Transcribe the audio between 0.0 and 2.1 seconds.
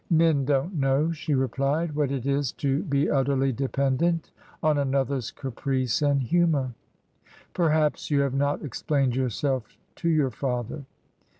"Men don't know," she replied, "what